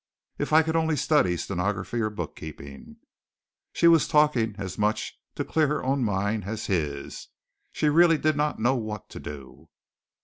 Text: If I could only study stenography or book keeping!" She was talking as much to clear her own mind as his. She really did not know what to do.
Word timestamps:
If 0.39 0.51
I 0.51 0.63
could 0.63 0.75
only 0.75 0.95
study 0.95 1.37
stenography 1.37 2.01
or 2.01 2.09
book 2.09 2.35
keeping!" 2.35 2.95
She 3.71 3.87
was 3.87 4.07
talking 4.07 4.55
as 4.57 4.75
much 4.79 5.19
to 5.35 5.45
clear 5.45 5.67
her 5.67 5.83
own 5.83 6.03
mind 6.03 6.43
as 6.45 6.65
his. 6.65 7.27
She 7.71 7.87
really 7.87 8.17
did 8.17 8.35
not 8.35 8.57
know 8.57 8.73
what 8.75 9.09
to 9.09 9.19
do. 9.19 9.69